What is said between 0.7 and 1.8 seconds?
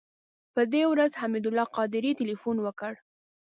دې ورځ حمید الله